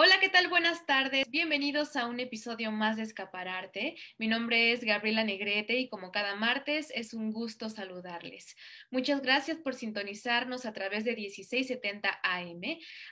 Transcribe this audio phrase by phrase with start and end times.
[0.00, 0.46] Hola, ¿qué tal?
[0.46, 1.28] Buenas tardes.
[1.28, 3.96] Bienvenidos a un episodio más de Escapararte.
[4.16, 8.54] Mi nombre es Gabriela Negrete y como cada martes es un gusto saludarles.
[8.92, 12.60] Muchas gracias por sintonizarnos a través de 1670 AM,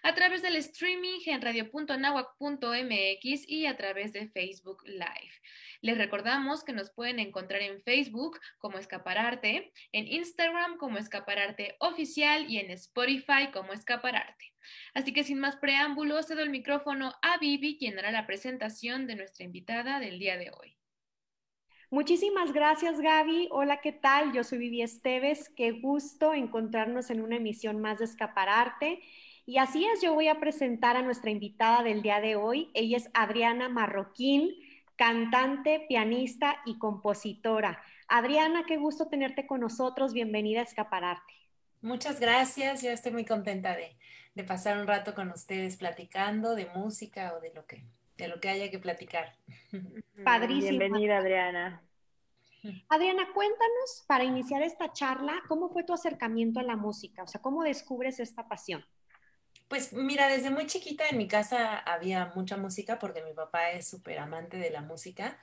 [0.04, 5.32] a través del streaming en radio.nahuac.mx y a través de Facebook Live.
[5.80, 12.48] Les recordamos que nos pueden encontrar en Facebook como Escapararte, en Instagram como Escapararte Oficial
[12.48, 14.55] y en Spotify como Escapararte.
[14.94, 19.16] Así que sin más preámbulos, cedo el micrófono a Vivi, quien hará la presentación de
[19.16, 20.76] nuestra invitada del día de hoy.
[21.90, 23.48] Muchísimas gracias, Gaby.
[23.52, 24.32] Hola, ¿qué tal?
[24.32, 25.48] Yo soy Vivi Esteves.
[25.50, 29.00] Qué gusto encontrarnos en una emisión más de Escapararte.
[29.46, 32.70] Y así es, yo voy a presentar a nuestra invitada del día de hoy.
[32.74, 34.50] Ella es Adriana Marroquín,
[34.96, 37.80] cantante, pianista y compositora.
[38.08, 40.12] Adriana, qué gusto tenerte con nosotros.
[40.12, 41.34] Bienvenida a Escapararte.
[41.82, 42.82] Muchas gracias.
[42.82, 43.96] Yo estoy muy contenta de,
[44.36, 47.82] de pasar un rato con ustedes platicando de música o de lo que,
[48.18, 49.34] de lo que haya que platicar.
[50.24, 50.78] Padrísimo.
[50.78, 51.82] Bienvenida, Adriana.
[52.90, 57.22] Adriana, cuéntanos para iniciar esta charla, ¿cómo fue tu acercamiento a la música?
[57.22, 58.84] O sea, ¿cómo descubres esta pasión?
[59.68, 63.88] Pues mira, desde muy chiquita en mi casa había mucha música porque mi papá es
[63.88, 65.38] súper amante de la música.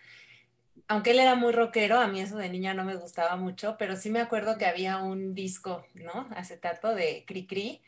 [0.88, 3.96] Aunque él era muy rockero, a mí eso de niña no me gustaba mucho, pero
[3.96, 6.28] sí me acuerdo que había un disco, ¿no?
[6.36, 7.82] Acetato de Cri Cri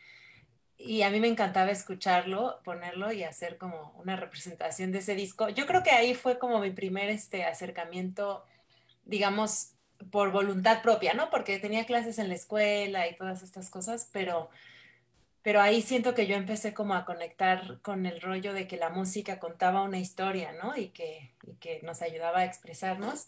[0.77, 5.49] y a mí me encantaba escucharlo, ponerlo y hacer como una representación de ese disco.
[5.49, 8.43] Yo creo que ahí fue como mi primer este, acercamiento,
[9.05, 9.71] digamos,
[10.11, 11.29] por voluntad propia, ¿no?
[11.29, 14.49] Porque tenía clases en la escuela y todas estas cosas, pero,
[15.41, 18.89] pero ahí siento que yo empecé como a conectar con el rollo de que la
[18.89, 20.75] música contaba una historia, ¿no?
[20.75, 23.27] Y que, y que nos ayudaba a expresarnos.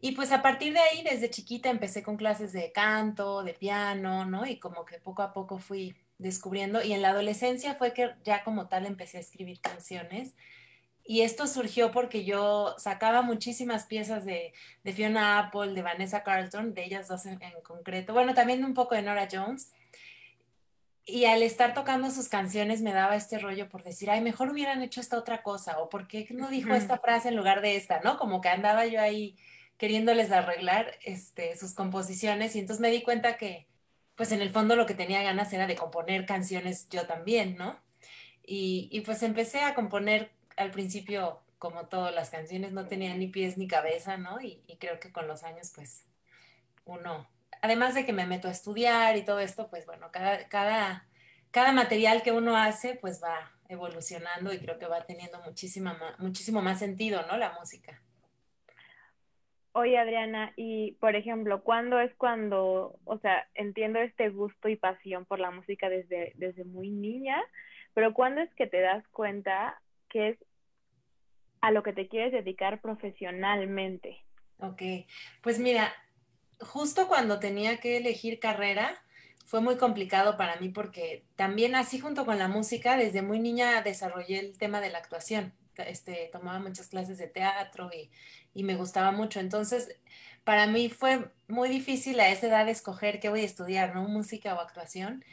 [0.00, 4.26] Y pues a partir de ahí, desde chiquita, empecé con clases de canto, de piano,
[4.26, 4.44] ¿no?
[4.46, 8.44] Y como que poco a poco fui descubriendo y en la adolescencia fue que ya
[8.44, 10.34] como tal empecé a escribir canciones.
[11.04, 14.52] Y esto surgió porque yo sacaba muchísimas piezas de,
[14.84, 18.12] de Fiona Apple, de Vanessa Carlton, de ellas dos en, concreto.
[18.12, 19.72] Bueno, también un poco de Nora Jones.
[21.04, 24.82] Y al estar tocando sus canciones me daba este rollo por decir, ay, mejor hubieran
[24.82, 28.00] hecho esta otra cosa, o por qué no dijo esta frase en lugar de esta,
[28.00, 28.16] ¿no?
[28.16, 29.36] Como que andaba yo ahí
[29.78, 33.66] queriéndoles arreglar este, sus composiciones y entonces me di cuenta que,
[34.22, 37.76] pues en el fondo lo que tenía ganas era de componer canciones yo también, ¿no?
[38.46, 43.58] Y, pues empecé a componer al principio, como todas las canciones, no tenía ni pies
[43.58, 44.40] ni cabeza, ¿no?
[44.40, 46.04] Y, creo que con los años, pues,
[46.84, 47.28] uno,
[47.62, 51.08] además de que me meto a estudiar y todo esto, pues bueno, cada, cada,
[51.50, 56.62] cada material que uno hace, pues va evolucionando y creo que va teniendo muchísima, muchísimo
[56.62, 57.36] más sentido, ¿no?
[57.36, 58.00] La música.
[59.74, 65.24] Oye, Adriana, y por ejemplo, ¿cuándo es cuando, o sea, entiendo este gusto y pasión
[65.24, 67.42] por la música desde, desde muy niña,
[67.94, 70.38] pero ¿cuándo es que te das cuenta que es
[71.62, 74.22] a lo que te quieres dedicar profesionalmente?
[74.58, 74.82] Ok,
[75.42, 75.90] pues mira,
[76.60, 79.02] justo cuando tenía que elegir carrera,
[79.46, 83.80] fue muy complicado para mí porque también así junto con la música, desde muy niña
[83.80, 88.10] desarrollé el tema de la actuación este, tomaba muchas clases de teatro y,
[88.54, 89.40] y, me gustaba mucho.
[89.40, 89.96] Entonces,
[90.44, 94.08] para mí fue muy difícil a esa edad escoger qué voy a estudiar, ¿no?
[94.08, 95.24] Música o actuación.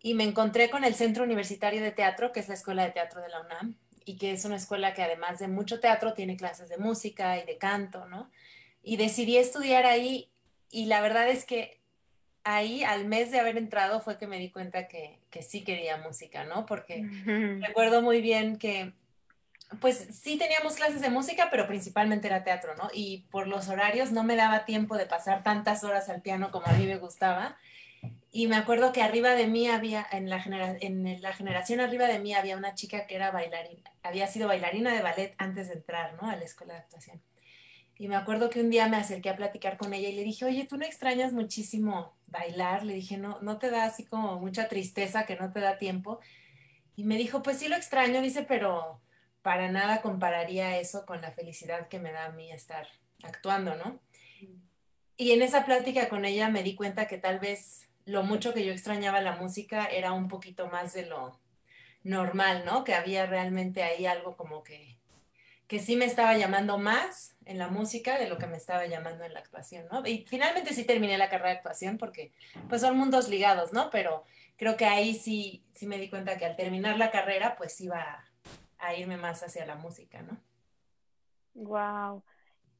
[0.00, 3.20] Y me encontré con el Centro Universitario de Teatro, que es la Escuela de Teatro
[3.20, 6.68] de la UNAM, y que es una escuela que además de mucho teatro tiene clases
[6.68, 8.30] de música y de canto, ¿no?
[8.82, 10.28] Y decidí estudiar ahí
[10.70, 11.80] y la verdad es que
[12.44, 15.98] ahí al mes de haber entrado fue que me di cuenta que, que sí quería
[15.98, 16.66] música, ¿no?
[16.66, 17.06] Porque
[17.60, 18.92] recuerdo muy bien que
[19.80, 22.90] pues sí teníamos clases de música, pero principalmente era teatro, ¿no?
[22.92, 26.66] Y por los horarios no me daba tiempo de pasar tantas horas al piano como
[26.66, 27.56] a mí me gustaba.
[28.30, 30.42] Y me acuerdo que arriba de mí había, en la,
[30.80, 34.94] en la generación arriba de mí había una chica que era bailarina, había sido bailarina
[34.94, 36.30] de ballet antes de entrar, ¿no?
[36.30, 37.22] A la escuela de actuación.
[37.98, 40.44] Y me acuerdo que un día me acerqué a platicar con ella y le dije,
[40.44, 42.84] oye, ¿tú no extrañas muchísimo bailar?
[42.84, 46.18] Le dije, no, no te da así como mucha tristeza que no te da tiempo.
[46.96, 49.00] Y me dijo, pues sí lo extraño, dice, pero
[49.42, 52.86] para nada compararía eso con la felicidad que me da a mí estar
[53.22, 54.00] actuando, ¿no?
[55.16, 58.64] Y en esa plática con ella me di cuenta que tal vez lo mucho que
[58.64, 61.38] yo extrañaba la música era un poquito más de lo
[62.02, 62.84] normal, ¿no?
[62.84, 64.98] Que había realmente ahí algo como que,
[65.68, 69.24] que sí me estaba llamando más en la música de lo que me estaba llamando
[69.24, 70.04] en la actuación, ¿no?
[70.06, 72.32] Y finalmente sí terminé la carrera de actuación porque
[72.68, 73.90] pues son mundos ligados, ¿no?
[73.90, 74.24] Pero
[74.56, 78.24] creo que ahí sí, sí me di cuenta que al terminar la carrera pues iba
[78.82, 80.36] a irme más hacia la música, ¿no?
[81.54, 82.22] Wow.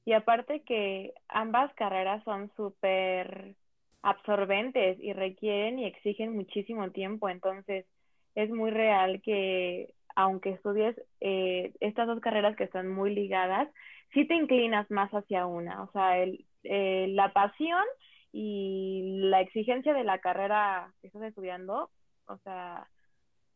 [0.05, 3.55] Y aparte que ambas carreras son súper
[4.03, 7.87] absorbentes y requieren y exigen muchísimo tiempo, entonces
[8.35, 13.69] es muy real que aunque estudies eh, estas dos carreras que están muy ligadas,
[14.13, 15.83] sí te inclinas más hacia una.
[15.85, 17.85] O sea, el, eh, la pasión
[18.33, 21.91] y la exigencia de la carrera que estás estudiando,
[22.27, 22.89] o sea,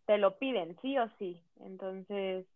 [0.06, 1.42] te lo piden, sí o sí.
[1.60, 2.46] Entonces,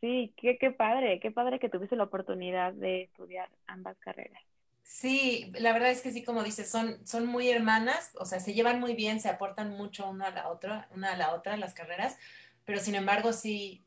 [0.00, 4.42] sí, qué, qué padre, qué padre que tuviste la oportunidad de estudiar ambas carreras.
[4.84, 8.54] Sí, la verdad es que sí, como dices, son, son muy hermanas, o sea, se
[8.54, 11.74] llevan muy bien, se aportan mucho una a la otra, una a la otra las
[11.74, 12.16] carreras,
[12.64, 13.84] pero sin embargo sí,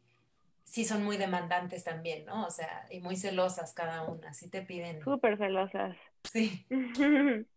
[0.65, 2.45] sí son muy demandantes también, ¿no?
[2.47, 5.01] O sea, y muy celosas cada una, sí te piden.
[5.03, 5.97] Súper celosas.
[6.23, 6.65] Sí.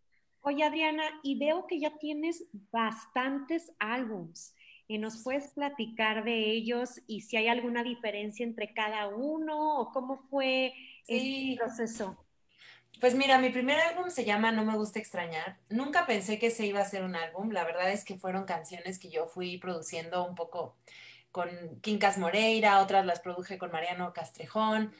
[0.41, 4.55] Oye, Adriana, y veo que ya tienes bastantes álbums.
[4.93, 9.91] ¿Y nos puedes platicar de ellos y si hay alguna diferencia entre cada uno o
[9.91, 10.71] cómo fue
[11.07, 12.23] el proceso?
[12.99, 15.57] Pues mira, mi primer álbum se llama No me gusta extrañar.
[15.67, 17.49] Nunca pensé que se iba a ser un álbum.
[17.49, 20.77] La verdad es que fueron canciones que yo fui produciendo un poco
[21.31, 21.49] con
[21.81, 24.93] Quincas Moreira, otras las produje con Mariano Castrejón.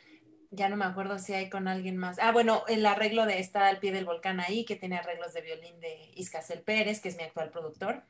[0.50, 2.18] Ya no me acuerdo si hay con alguien más.
[2.18, 5.42] Ah, bueno, el arreglo de Está al pie del volcán ahí, que tiene arreglos de
[5.42, 8.04] violín de Iscasel Pérez, que es mi actual productor.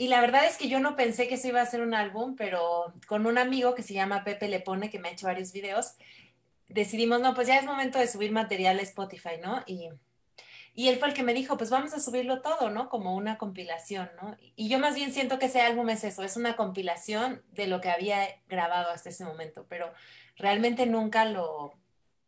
[0.00, 2.36] Y la verdad es que yo no pensé que eso iba a ser un álbum,
[2.36, 5.50] pero con un amigo que se llama Pepe Le Pone, que me ha hecho varios
[5.50, 5.96] videos,
[6.68, 9.64] decidimos, no, pues ya es momento de subir material a Spotify, ¿no?
[9.66, 9.88] Y,
[10.72, 12.88] y él fue el que me dijo, pues vamos a subirlo todo, ¿no?
[12.88, 14.36] Como una compilación, ¿no?
[14.54, 17.80] Y yo más bien siento que ese álbum es eso, es una compilación de lo
[17.80, 19.92] que había grabado hasta ese momento, pero
[20.36, 21.72] realmente nunca lo,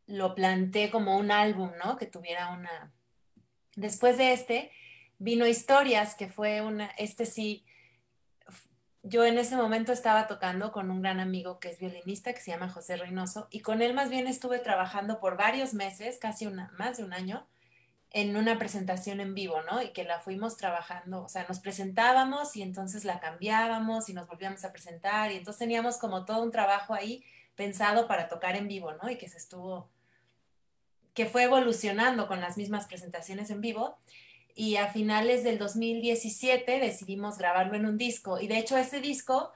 [0.08, 1.96] lo planteé como un álbum, ¿no?
[1.96, 2.93] Que tuviera una...
[3.76, 4.73] Después de este,
[5.20, 7.62] vino Historias, que fue una, este sí,
[9.02, 12.50] yo en ese momento estaba tocando con un gran amigo que es violinista, que se
[12.50, 16.72] llama José Reynoso, y con él más bien estuve trabajando por varios meses, casi una,
[16.78, 17.46] más de un año,
[18.12, 19.82] en una presentación en vivo, ¿no?
[19.82, 24.26] Y que la fuimos trabajando, o sea, nos presentábamos y entonces la cambiábamos y nos
[24.26, 27.23] volvíamos a presentar, y entonces teníamos como todo un trabajo ahí
[27.56, 29.11] pensado para tocar en vivo, ¿no?
[29.11, 29.90] Y que se estuvo,
[31.12, 33.99] que fue evolucionando con las mismas presentaciones en vivo
[34.55, 38.41] y a finales del 2017 decidimos grabarlo en un disco.
[38.41, 39.52] Y de hecho ese disco,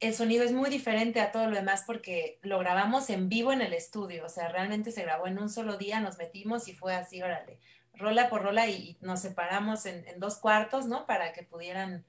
[0.00, 3.60] el sonido es muy diferente a todo lo demás porque lo grabamos en vivo en
[3.60, 4.24] el estudio.
[4.24, 7.58] O sea, realmente se grabó en un solo día, nos metimos y fue así, órale,
[7.94, 11.06] rola por rola y, nos separamos en, dos cuartos, ¿no?
[11.06, 12.04] Para que pudieran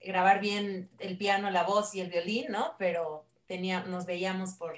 [0.00, 2.74] grabar bien el piano, la voz y el violín, ¿no?
[2.78, 4.76] Pero tenía, nos veíamos por,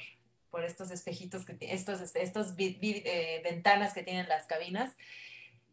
[0.50, 4.94] por estos espejitos, que, estos, estos eh, ventanas que tienen las cabinas.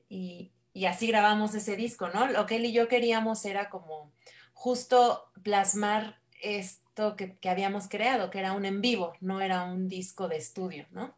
[0.09, 2.27] Y, y así grabamos ese disco, ¿no?
[2.27, 4.11] Lo que él y yo queríamos era como
[4.53, 10.27] justo plasmar esto que, habíamos creado, que era un en vivo, no era un disco
[10.27, 11.15] de estudio, ¿no?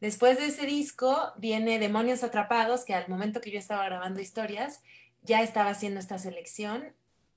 [0.00, 4.82] Después de ese disco viene Demonios Atrapados, que al momento que yo estaba grabando historias,
[5.22, 6.94] ya estaba haciendo esta selección.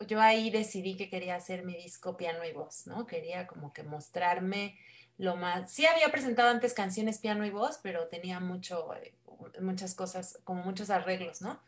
[0.08, 3.06] Yo ahí decidí que quería hacer mi disco piano y voz, ¿no?
[3.06, 4.78] Quería como que mostrarme
[5.18, 5.72] lo más...
[5.72, 9.14] Sí había presentado antes canciones piano y voz, pero tenía mucho, eh,
[9.62, 11.60] muchas cosas, como muchos arreglos, ¿no?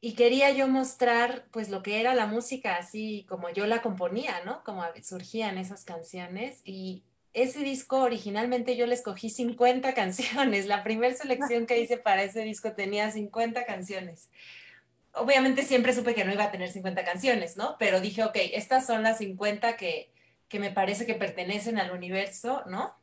[0.00, 4.44] Y quería yo mostrar pues lo que era la música así como yo la componía,
[4.44, 4.62] ¿no?
[4.62, 10.66] Como surgían esas canciones y ese disco originalmente yo le escogí 50 canciones.
[10.66, 14.30] La primera selección que hice para ese disco tenía 50 canciones.
[15.12, 17.76] Obviamente siempre supe que no iba a tener 50 canciones, ¿no?
[17.78, 20.12] Pero dije, ok, estas son las 50 que,
[20.48, 22.94] que me parece que pertenecen al universo, ¿no?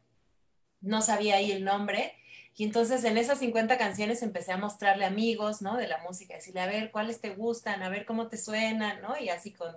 [0.79, 2.15] No sabía ahí el nombre
[2.55, 5.75] y entonces en esas 50 canciones empecé a mostrarle amigos, ¿no?
[5.75, 7.81] De la música, decirle, a ver, ¿cuáles te gustan?
[7.81, 9.17] A ver cómo te suenan, ¿no?
[9.17, 9.75] Y así con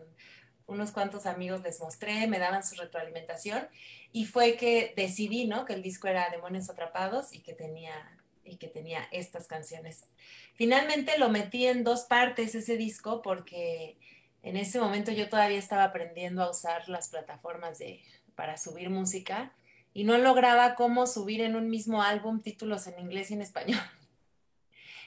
[0.66, 3.66] unos cuantos amigos les mostré, me daban su retroalimentación
[4.12, 5.64] y fue que decidí, ¿no?
[5.64, 7.94] Que el disco era Demonios Atrapados y que tenía
[8.44, 10.04] y que tenía estas canciones.
[10.54, 13.96] Finalmente lo metí en dos partes ese disco porque
[14.42, 18.02] en ese momento yo todavía estaba aprendiendo a usar las plataformas de,
[18.36, 19.52] para subir música
[19.96, 23.80] y no lograba cómo subir en un mismo álbum títulos en inglés y en español.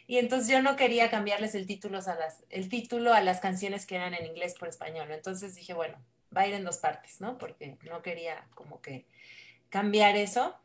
[0.08, 3.86] Y entonces yo no quería cambiarles el título a las, el título a las canciones
[3.86, 5.12] que eran en inglés por español.
[5.12, 6.04] Entonces dije, bueno,
[6.36, 7.38] va a ir en dos partes, ¿no?
[7.38, 9.06] Porque no quería como que
[9.70, 10.56] cambiar eso.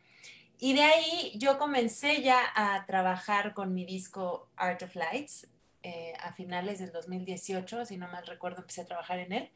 [0.58, 5.48] Y de ahí yo comencé ya a trabajar con mi disco Art of Lights
[5.82, 9.50] eh, a finales del 2018, si no mal recuerdo, empecé a trabajar en él.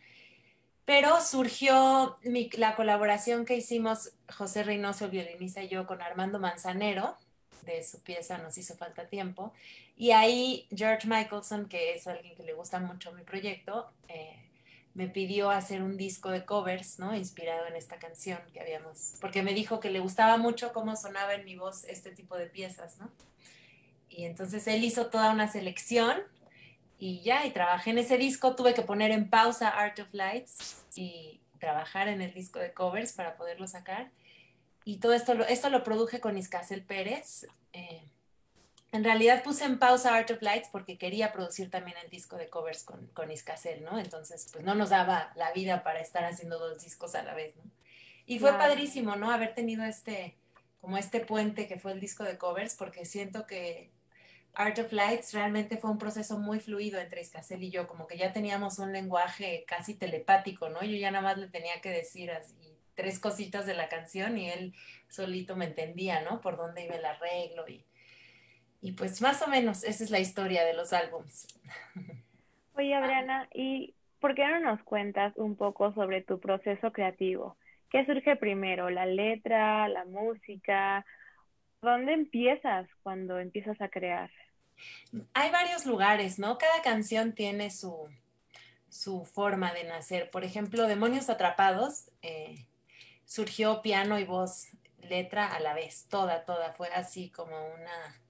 [0.89, 2.17] Pero surgió
[2.57, 7.15] la colaboración que hicimos José Reynoso, el violinista, y yo con Armando Manzanero,
[7.67, 9.53] de su pieza Nos hizo falta tiempo.
[9.99, 14.49] Y ahí George Michelson, que es alguien que le gusta mucho mi proyecto, eh,
[14.95, 17.15] me pidió hacer un disco de covers, ¿no?
[17.15, 21.35] Inspirado en esta canción que habíamos, porque me dijo que le gustaba mucho cómo sonaba
[21.35, 23.11] en mi voz este tipo de piezas, ¿no?
[24.09, 26.17] Y entonces él hizo toda una selección
[26.99, 30.85] y ya, y trabajé en ese disco, tuve que poner en pausa Art of Lights
[30.97, 34.11] y trabajar en el disco de covers para poderlo sacar.
[34.85, 37.47] Y todo esto, esto lo produje con Iscasel Pérez.
[37.73, 38.03] Eh,
[38.91, 42.49] en realidad puse en pausa Art of Lights porque quería producir también el disco de
[42.49, 43.99] covers con, con Iscasel, ¿no?
[43.99, 47.55] Entonces, pues no nos daba la vida para estar haciendo dos discos a la vez,
[47.57, 47.63] ¿no?
[48.27, 49.31] Y fue padrísimo, ¿no?
[49.31, 50.37] Haber tenido este,
[50.81, 53.91] como este puente que fue el disco de covers, porque siento que
[54.55, 58.19] Art of Lights realmente fue un proceso muy fluido entre Iscasel y yo, como que
[58.19, 60.83] ya teníamos un lenguaje casi telepático, ¿no?
[60.83, 62.55] Yo ya nada más le tenía que decir así
[62.95, 64.75] tres cositas de la canción y él
[65.09, 66.41] solito me entendía, ¿no?
[66.41, 67.85] Por dónde iba el arreglo y
[68.81, 71.47] y pues más o menos esa es la historia de los álbums.
[72.75, 77.57] Oye, Adriana, ¿y por qué no nos cuentas un poco sobre tu proceso creativo?
[77.91, 78.89] ¿Qué surge primero?
[78.91, 81.05] ¿La letra, la música?
[81.83, 84.31] ¿Dónde empiezas cuando empiezas a crear?
[85.35, 86.59] Hay varios lugares, ¿no?
[86.59, 88.09] Cada canción tiene su,
[88.89, 90.31] su forma de nacer.
[90.31, 92.67] Por ejemplo, Demonios Atrapados eh,
[93.25, 94.69] surgió piano y voz,
[95.03, 96.73] letra a la vez, toda, toda.
[96.73, 98.23] Fue así como una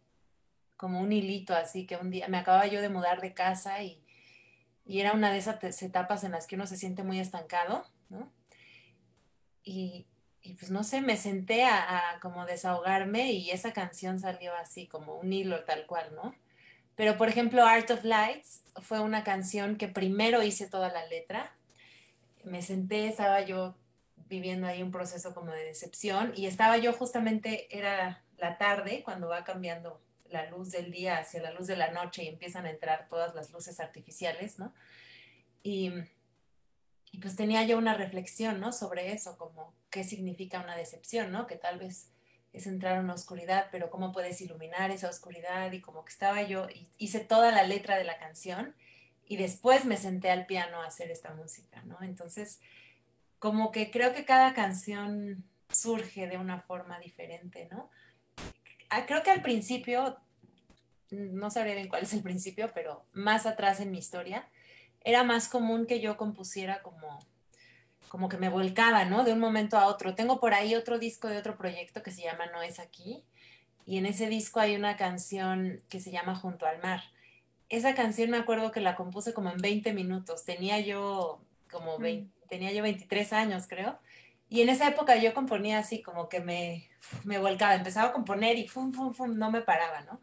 [0.78, 4.00] como un hilito, así que un día me acababa yo de mudar de casa y,
[4.86, 8.32] era una de esas etapas en las que uno se siente muy estancado, ¿no?
[9.62, 10.06] Y,
[10.54, 15.32] pues no sé, me senté a, como desahogarme y esa canción salió así como un
[15.32, 16.34] hilo tal cual, ¿no?
[16.96, 21.52] Pero por ejemplo, Art of Lights fue una canción que primero hice toda la letra.
[22.44, 23.74] Me senté, estaba yo
[24.28, 29.28] viviendo ahí un proceso como de decepción y estaba yo justamente, era la tarde cuando
[29.28, 30.00] va cambiando
[30.30, 33.34] la luz del día hacia la luz de la noche y empiezan a entrar todas
[33.34, 34.72] las luces artificiales, ¿no?
[35.62, 35.92] Y,
[37.16, 38.72] pues tenía yo una reflexión, ¿no?
[38.72, 41.46] Sobre eso, como qué significa una decepción, ¿no?
[41.46, 42.10] Que tal vez
[42.52, 46.42] es entrar en una oscuridad, pero cómo puedes iluminar esa oscuridad y como que estaba
[46.42, 46.66] yo,
[46.98, 48.74] hice toda la letra de la canción
[49.26, 51.98] y después me senté al piano a hacer esta música, ¿no?
[52.02, 52.60] Entonces,
[53.38, 57.90] como que creo que cada canción surge de una forma diferente, ¿no?
[58.90, 60.18] Ah, creo que al principio,
[61.10, 64.48] no sabría bien cuál es el principio, pero más atrás en mi historia,
[65.08, 67.18] era más común que yo compusiera como,
[68.08, 69.24] como que me volcaba, ¿no?
[69.24, 70.14] De un momento a otro.
[70.14, 73.24] Tengo por ahí otro disco de otro proyecto que se llama No es aquí,
[73.86, 77.00] y en ese disco hay una canción que se llama Junto al mar.
[77.70, 80.44] Esa canción me acuerdo que la compuse como en 20 minutos.
[80.44, 82.28] Tenía yo como mm.
[82.50, 83.98] tenía yo 23 años, creo.
[84.50, 86.86] Y en esa época yo componía así, como que me,
[87.24, 90.20] me volcaba, empezaba a componer y fum, fum, fum, no me paraba, ¿no?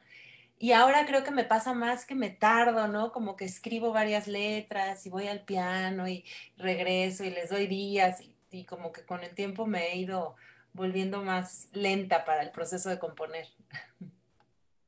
[0.57, 3.11] Y ahora creo que me pasa más que me tardo, ¿no?
[3.11, 6.23] Como que escribo varias letras y voy al piano y
[6.57, 10.35] regreso y les doy días y, y como que con el tiempo me he ido
[10.73, 13.47] volviendo más lenta para el proceso de componer.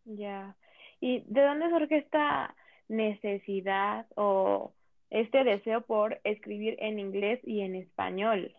[0.06, 0.56] Ya.
[1.00, 2.56] ¿Y de dónde surge esta
[2.88, 4.74] necesidad o
[5.10, 8.56] este deseo por escribir en inglés y en español?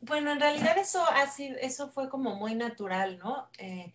[0.00, 3.48] Bueno, en realidad eso, así, eso fue como muy natural, ¿no?
[3.58, 3.92] Eh,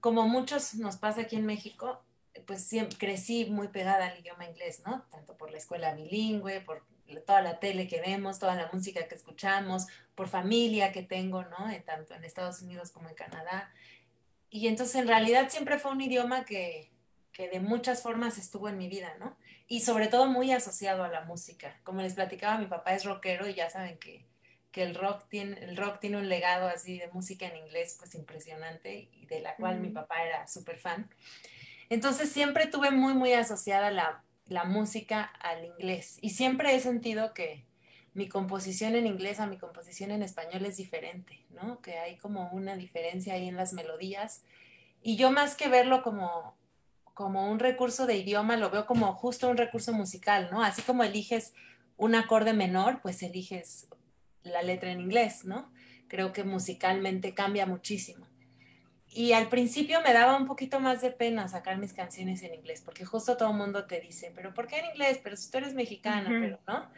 [0.00, 2.02] como muchos nos pasa aquí en México,
[2.46, 5.02] pues siempre crecí muy pegada al idioma inglés, ¿no?
[5.10, 6.82] Tanto por la escuela bilingüe, por
[7.26, 11.70] toda la tele que vemos, toda la música que escuchamos, por familia que tengo, ¿no?
[11.70, 13.72] Eh, tanto en Estados Unidos como en Canadá.
[14.50, 16.90] Y entonces en realidad siempre fue un idioma que,
[17.32, 19.36] que de muchas formas estuvo en mi vida, ¿no?
[19.66, 21.78] Y sobre todo muy asociado a la música.
[21.84, 24.24] Como les platicaba, mi papá es rockero y ya saben que
[24.70, 28.14] que el rock tiene, el rock tiene un legado así de música en inglés pues
[28.14, 31.08] impresionante y de la cual mi papá era súper fan.
[31.88, 37.32] Entonces siempre tuve muy, muy asociada la, la música al inglés y siempre he sentido
[37.32, 37.64] que
[38.14, 41.80] mi composición en inglés a mi composición en español es diferente, ¿no?
[41.80, 44.42] Que hay como una diferencia ahí en las melodías
[45.02, 46.56] y yo más que verlo como
[47.18, 50.62] como un recurso de idioma, lo veo como justo un recurso musical, ¿no?
[50.62, 51.52] Así como eliges
[51.96, 53.88] un acorde menor, pues eliges
[54.42, 55.72] la letra en inglés, ¿no?
[56.08, 58.26] Creo que musicalmente cambia muchísimo.
[59.10, 62.82] Y al principio me daba un poquito más de pena sacar mis canciones en inglés,
[62.84, 65.18] porque justo todo el mundo te dice, pero ¿por qué en inglés?
[65.22, 66.88] Pero si tú eres mexicana, pero no.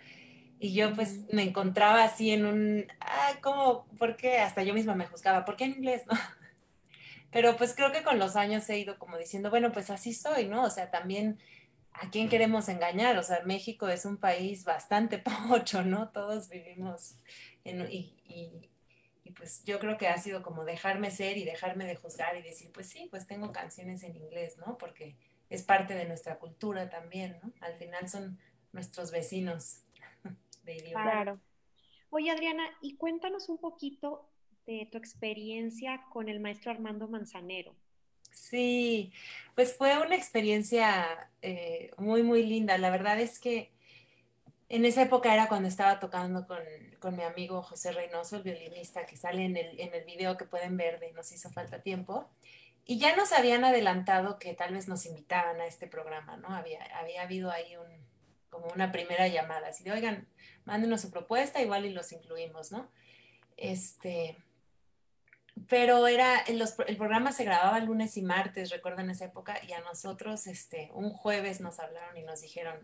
[0.58, 3.86] Y yo pues me encontraba así en un, ah, ¿cómo?
[3.98, 4.38] ¿Por qué?
[4.38, 6.02] Hasta yo misma me juzgaba, ¿por qué en inglés?
[6.06, 6.14] ¿No?
[7.30, 10.48] Pero pues creo que con los años he ido como diciendo, bueno, pues así soy,
[10.48, 10.64] ¿no?
[10.64, 11.38] O sea, también
[12.00, 13.18] ¿a quién queremos engañar?
[13.18, 16.10] O sea, México es un país bastante pocho, ¿no?
[16.10, 17.16] Todos vivimos
[17.64, 18.16] en, y,
[19.36, 22.72] pues yo creo que ha sido como dejarme ser y dejarme de juzgar y decir,
[22.72, 24.76] pues sí, pues tengo canciones en inglés, ¿no?
[24.76, 25.16] Porque
[25.48, 27.52] es parte de nuestra cultura también, ¿no?
[27.60, 28.38] Al final son
[28.72, 29.82] nuestros vecinos
[30.64, 31.04] de idioma.
[31.04, 31.40] Claro.
[32.10, 34.28] Oye, Adriana, y cuéntanos un poquito
[34.66, 37.76] de tu experiencia con el maestro Armando Manzanero.
[38.32, 39.12] Sí,
[39.54, 42.78] pues fue una experiencia eh, muy, muy linda.
[42.78, 43.70] La verdad es que
[44.68, 46.62] En esa época era cuando estaba tocando con,
[47.00, 50.44] con, mi amigo José Reynoso, el violinista que sale en el, en el video que
[50.44, 52.30] pueden ver de Nos hizo falta tiempo.
[52.84, 56.48] Y ya nos habían adelantado que tal vez nos invitaban a este programa, ¿no?
[56.48, 57.88] Había, había habido ahí un,
[58.50, 60.26] como una primera llamada, así de, oigan,
[60.64, 62.90] mándenos su propuesta, igual y los incluimos, ¿no?
[63.56, 64.36] Este,
[65.68, 69.72] pero era, el, el programa se grababa lunes y martes, recuerdo en esa época, y
[69.72, 72.76] a nosotros, este, un jueves nos hablaron y nos dijeron,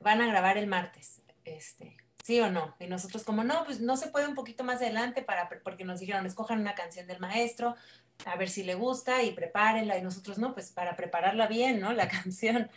[0.00, 2.74] van a grabar el martes, este, ¿sí o no?
[2.80, 6.00] Y nosotros como, no, pues no se puede un poquito más adelante para, porque nos
[6.00, 7.76] dijeron, escojan una canción del maestro,
[8.26, 11.92] a ver si le gusta y prepárenla, y nosotros no, pues para prepararla bien, ¿no?
[11.92, 12.70] La canción.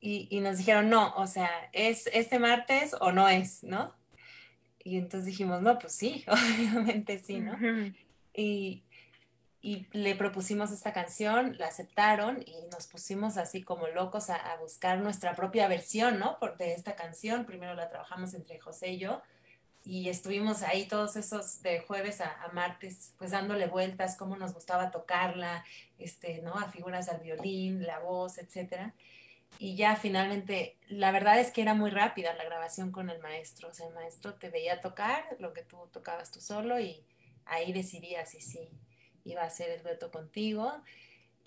[0.00, 3.94] Y, y nos dijeron, no, o sea, ¿es este martes o no es, no?
[4.84, 7.56] Y entonces dijimos, no, pues sí, obviamente sí, ¿no?
[8.34, 8.84] Y,
[9.92, 15.36] le propusimos esta canción, la aceptaron y nos pusimos así como locos a, buscar nuestra
[15.36, 16.36] propia versión, ¿no?
[16.40, 17.46] Por, de esta canción.
[17.46, 19.22] Primero la trabajamos entre José y yo
[19.84, 24.52] y estuvimos ahí todos esos de jueves a, a, martes, pues dándole vueltas, cómo nos
[24.54, 25.64] gustaba tocarla,
[25.98, 26.54] este, ¿no?
[26.54, 28.94] A figuras al violín, la voz, etcétera.
[29.58, 33.68] Y ya finalmente, la verdad es que era muy rápida la grabación con el maestro.
[33.68, 37.04] O sea, el maestro te veía tocar lo que tú tocabas tú solo y
[37.46, 38.70] ahí decidía si sí
[39.24, 40.72] iba a hacer el dueto contigo.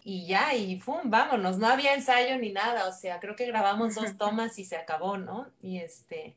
[0.03, 1.01] Y ya, y ¡fum!
[1.05, 4.75] Vámonos, no había ensayo ni nada, o sea, creo que grabamos dos tomas y se
[4.75, 5.51] acabó, ¿no?
[5.61, 6.35] Y este,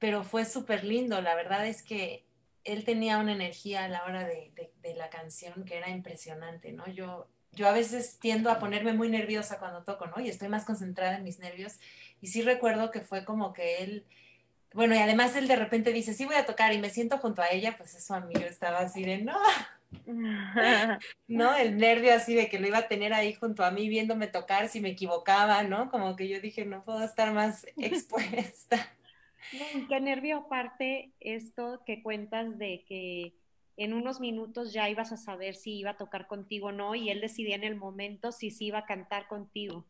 [0.00, 2.24] pero fue súper lindo, la verdad es que
[2.64, 6.72] él tenía una energía a la hora de, de, de, la canción que era impresionante,
[6.72, 6.86] ¿no?
[6.88, 10.20] Yo, yo a veces tiendo a ponerme muy nerviosa cuando toco, ¿no?
[10.20, 11.78] Y estoy más concentrada en mis nervios.
[12.20, 14.06] Y sí recuerdo que fue como que él,
[14.74, 17.42] bueno, y además él de repente dice, sí voy a tocar y me siento junto
[17.42, 19.36] a ella, pues eso a mí yo estaba así de, no,
[21.28, 21.56] ¿no?
[21.56, 24.68] El nervio así de que lo iba a tener ahí junto a mí viéndome tocar
[24.68, 25.90] si me equivocaba, ¿no?
[25.90, 28.76] Como que yo dije, no puedo estar más expuesta.
[29.52, 33.34] No, qué nervio aparte esto que cuentas de que
[33.76, 37.10] en unos minutos ya ibas a saber si iba a tocar contigo o no y
[37.10, 39.86] él decidía en el momento si sí iba a cantar contigo.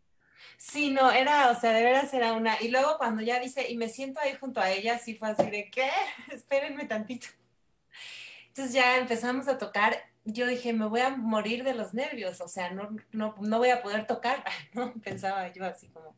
[0.57, 2.61] Sí, no, era, o sea, de veras era una.
[2.61, 5.49] Y luego cuando ya dice, y me siento ahí junto a ella, sí fue así
[5.51, 5.91] de, ¿qué?
[6.33, 7.29] Espérenme tantito.
[8.49, 9.97] Entonces ya empezamos a tocar.
[10.25, 13.71] Yo dije, me voy a morir de los nervios, o sea, no, no, no voy
[13.71, 14.93] a poder tocar, ¿no?
[15.03, 16.17] Pensaba yo así como.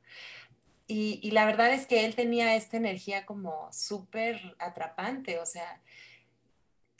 [0.89, 5.81] Y, y la verdad es que él tenía esta energía como súper atrapante, o sea,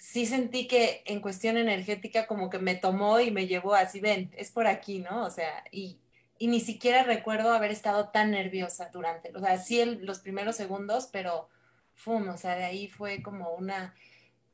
[0.03, 4.33] sí sentí que en cuestión energética como que me tomó y me llevó así, ven,
[4.37, 5.25] es por aquí, ¿no?
[5.25, 5.99] O sea, y,
[6.43, 10.57] y ni siquiera recuerdo haber estado tan nerviosa durante, o sea, sí el, los primeros
[10.57, 11.49] segundos, pero,
[11.95, 13.95] fum, o sea, de ahí fue como una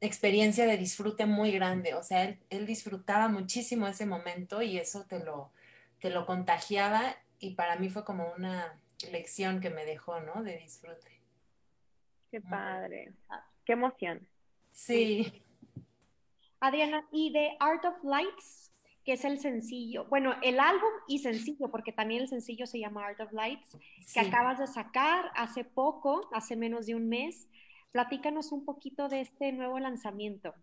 [0.02, 5.06] experiencia de disfrute muy grande, o sea, él, él, disfrutaba muchísimo ese momento y eso
[5.06, 5.50] te lo,
[5.98, 8.78] te lo contagiaba y para mí fue como una
[9.10, 10.42] lección que me dejó, ¿no?
[10.42, 11.22] De disfrute.
[12.30, 13.14] Qué padre,
[13.64, 14.28] qué emoción.
[14.72, 15.42] Sí.
[16.60, 18.67] Adriana, y de Art of Lights,
[19.08, 23.06] que es el sencillo, bueno, el álbum y sencillo, porque también el sencillo se llama
[23.06, 23.70] Art of Lights,
[24.04, 24.12] sí.
[24.12, 27.48] que acabas de sacar hace poco, hace menos de un mes.
[27.90, 30.54] Platícanos un poquito de este nuevo lanzamiento.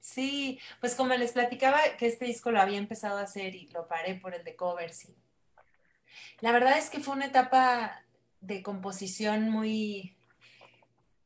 [0.00, 3.86] Sí, pues como les platicaba que este disco lo había empezado a hacer y lo
[3.86, 5.04] paré por el de covers.
[5.04, 5.14] Y...
[6.40, 8.02] La verdad es que fue una etapa
[8.40, 10.16] de composición muy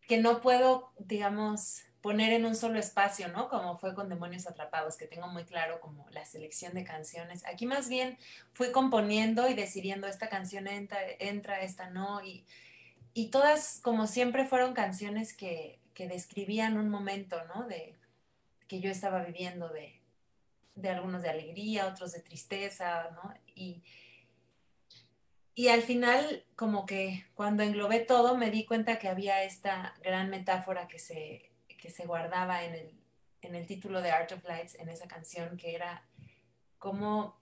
[0.07, 3.51] que no puedo, digamos, poner en un solo espacio, ¿no?
[3.51, 7.45] Como fue con Demonios Atrapados, que tengo muy claro como la selección de canciones.
[7.45, 8.17] Aquí más bien
[8.53, 12.47] fui componiendo y decidiendo esta canción entra, entra esta no, y,
[13.13, 17.69] y todas como siempre fueron canciones que, que, describían un momento, ¿no?
[17.69, 17.95] De
[18.69, 20.01] que yo estaba viviendo de,
[20.77, 23.35] de algunos de alegría, otros de tristeza, ¿no?
[23.55, 23.83] Y,
[25.55, 30.31] y al final, como que cuando englobé todo, me di cuenta que había esta gran
[30.31, 31.48] metáfora que se,
[31.79, 32.91] que se guardaba en el,
[33.43, 36.05] en el título de Art of Lights, en esa canción, que era
[36.79, 37.37] cómo,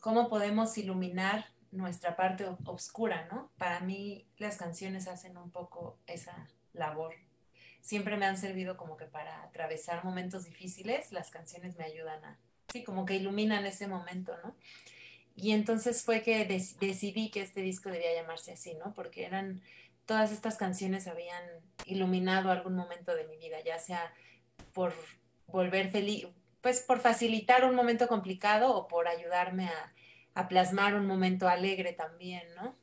[0.00, 3.50] cómo podemos iluminar nuestra parte oscura, ¿no?
[3.58, 7.14] Para mí las canciones hacen un poco esa labor.
[7.82, 12.38] Siempre me han servido como que para atravesar momentos difíciles, las canciones me ayudan a,
[12.72, 14.54] sí, como que iluminan ese momento, ¿no?
[15.36, 18.94] Y entonces fue que decidí que este disco debía llamarse así, ¿no?
[18.94, 19.62] Porque eran
[20.06, 21.44] todas estas canciones habían
[21.86, 24.12] iluminado algún momento de mi vida, ya sea
[24.72, 24.94] por
[25.46, 26.26] volver feliz,
[26.60, 29.92] pues por facilitar un momento complicado o por ayudarme a,
[30.34, 32.74] a plasmar un momento alegre también, ¿no?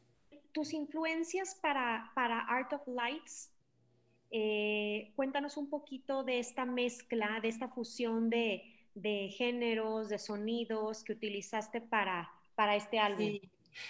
[0.52, 3.52] Tus influencias para, para Art of Lights,
[4.32, 8.64] eh, cuéntanos un poquito de esta mezcla, de esta fusión de,
[8.96, 13.20] de géneros, de sonidos que utilizaste para, para este álbum.
[13.20, 13.42] Sí.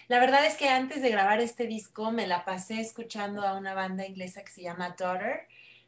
[0.08, 3.74] La verdad es que antes de grabar este disco me la pasé escuchando a una
[3.74, 5.48] banda inglesa que se llama Daughter.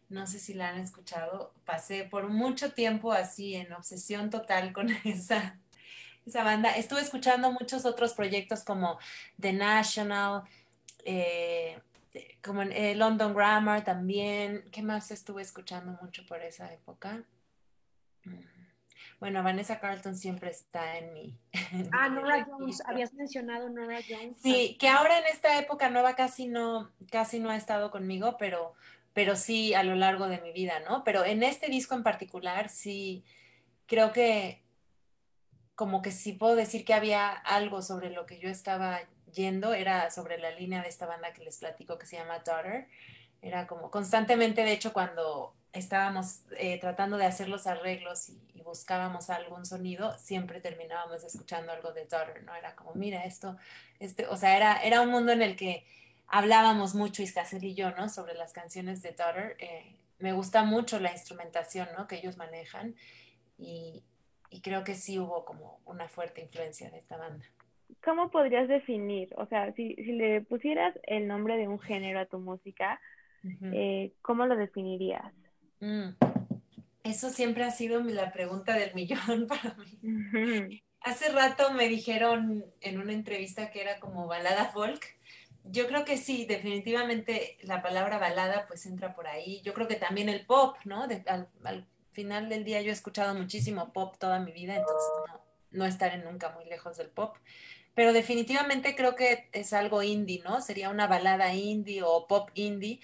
[0.10, 1.53] No sé si la han escuchado.
[1.65, 5.60] Pasé por mucho tiempo así en obsesión total con esa,
[6.25, 6.75] esa banda.
[6.75, 8.99] Estuve escuchando muchos otros proyectos como
[9.39, 10.43] The National,
[11.06, 11.79] eh,
[12.43, 14.65] como eh, London Grammar también.
[14.71, 17.23] ¿Qué más estuve escuchando mucho por esa época?
[18.25, 18.52] Mm.
[19.23, 21.39] Bueno, Vanessa Carlton siempre está en mi.
[21.93, 24.36] ah, Nora Jones, habías mencionado Nora Jones.
[24.43, 28.73] Sí, que ahora en esta época nueva casi no, casi no ha estado conmigo, pero,
[29.13, 31.05] pero sí a lo largo de mi vida, ¿no?
[31.05, 33.23] Pero en este disco en particular, sí,
[33.86, 34.62] creo que
[35.75, 38.99] como que sí puedo decir que había algo sobre lo que yo estaba
[39.31, 42.89] yendo, era sobre la línea de esta banda que les platico que se llama Daughter.
[43.41, 49.29] Era como constantemente, de hecho, cuando estábamos eh, tratando de hacer los arreglos y, buscábamos
[49.29, 52.55] algún sonido, siempre terminábamos escuchando algo de Daughter, ¿no?
[52.55, 53.57] Era como, mira, esto,
[53.99, 55.86] este, o sea, era, era un mundo en el que
[56.27, 58.07] hablábamos mucho, Iscasel y yo, ¿no?
[58.07, 59.57] Sobre las canciones de Daughter.
[59.59, 62.07] Eh, me gusta mucho la instrumentación, ¿no?
[62.07, 62.95] Que ellos manejan
[63.57, 64.01] y,
[64.49, 67.45] y creo que sí hubo como una fuerte influencia de esta banda.
[68.03, 69.29] ¿Cómo podrías definir?
[69.36, 73.01] O sea, si, si le pusieras el nombre de un género a tu música,
[73.73, 75.33] eh, ¿cómo lo definirías?
[75.83, 76.15] Mm.
[77.03, 80.81] Eso siempre ha sido la pregunta del millón para mí.
[81.01, 85.03] Hace rato me dijeron en una entrevista que era como balada folk.
[85.65, 89.61] Yo creo que sí, definitivamente la palabra balada pues entra por ahí.
[89.63, 91.03] Yo creo que también el pop, ¿no?
[91.03, 95.41] al, final del día yo he escuchado muchísimo pop toda mi vida, entonces no,
[95.71, 97.35] no estaré nunca muy lejos del pop.
[97.95, 100.61] Pero definitivamente creo que es algo indie, ¿no?
[100.61, 102.99] Sería una balada indie o pop indie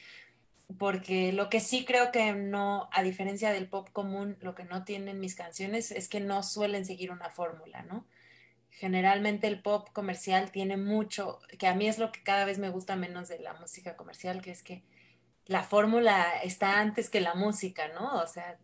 [0.77, 4.83] porque lo que sí creo que no, a diferencia del pop común, lo que no
[4.83, 8.05] tienen mis canciones es que no suelen seguir una fórmula, ¿no?
[8.69, 12.69] Generalmente el pop comercial tiene mucho, que a mí es lo que cada vez me
[12.69, 14.83] gusta menos de la música comercial, que es que
[15.47, 18.21] la fórmula está antes que la música, ¿no?
[18.21, 18.59] O sea,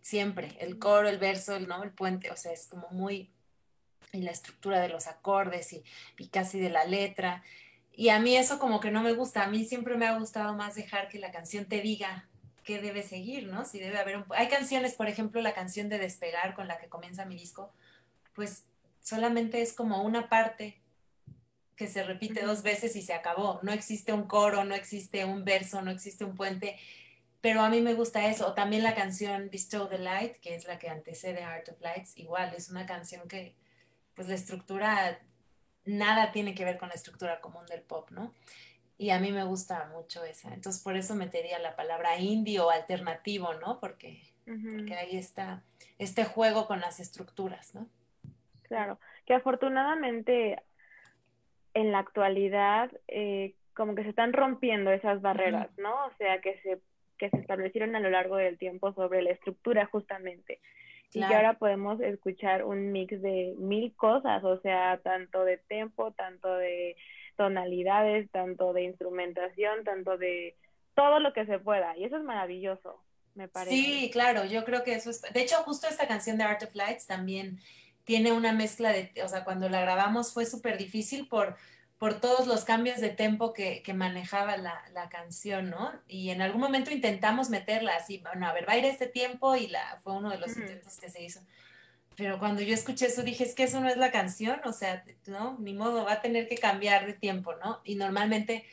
[0.00, 1.82] siempre, el coro, el verso, el, ¿no?
[1.82, 3.30] el puente, o sea, es como muy,
[4.12, 5.84] y la estructura de los acordes y,
[6.18, 7.42] y casi de la letra.
[7.92, 10.54] Y a mí eso como que no me gusta, a mí siempre me ha gustado
[10.54, 12.28] más dejar que la canción te diga
[12.64, 13.64] qué debe seguir, ¿no?
[13.64, 14.24] Si debe haber un...
[14.30, 17.72] Hay canciones, por ejemplo, la canción de Despegar con la que comienza mi disco,
[18.34, 18.64] pues
[19.02, 20.80] solamente es como una parte
[21.76, 23.58] que se repite dos veces y se acabó.
[23.62, 26.78] No existe un coro, no existe un verso, no existe un puente,
[27.40, 28.48] pero a mí me gusta eso.
[28.48, 32.18] O también la canción Bestow the Light, que es la que antecede Art of Lights,
[32.18, 33.54] igual, es una canción que,
[34.14, 35.20] pues la estructura
[35.84, 38.32] nada tiene que ver con la estructura común del pop, ¿no?
[38.98, 40.52] Y a mí me gusta mucho esa.
[40.52, 43.80] Entonces, por eso metería la palabra indie o alternativo, ¿no?
[43.80, 45.62] Porque, ahí está
[45.98, 47.88] este juego con las estructuras, ¿no?
[48.62, 50.62] Claro, que afortunadamente
[51.72, 56.06] en la actualidad eh, como que se están rompiendo esas barreras, ¿no?
[56.06, 56.80] O sea, que se,
[57.16, 60.60] que se establecieron a lo largo del tiempo sobre la estructura justamente
[61.12, 66.12] y que ahora podemos escuchar un mix de mil cosas, o sea, tanto de tempo,
[66.12, 66.96] tanto de
[67.36, 70.56] tonalidades, tanto de instrumentación, tanto de
[70.94, 71.96] todo lo que se pueda.
[71.96, 73.02] Y eso es maravilloso,
[73.34, 73.74] me parece.
[73.74, 75.22] Sí, claro, yo creo que eso es...
[75.22, 77.58] De hecho, justo esta canción de Art of Lights también
[78.04, 79.12] tiene una mezcla de...
[79.24, 81.56] O sea, cuando la grabamos fue súper difícil por
[82.00, 85.92] por todos los cambios de tempo que, manejaba la, canción, ¿no?
[86.08, 89.54] Y en algún momento intentamos meterla así, bueno, a ver, va a ir este tiempo
[89.54, 91.40] y la, fue uno de los intentos que se hizo.
[92.16, 95.04] Pero cuando yo escuché eso dije, es que eso no es la canción, o sea,
[95.26, 97.82] no, ni modo, va a tener que cambiar de tiempo, ¿no?
[97.84, 98.64] Y normalmente,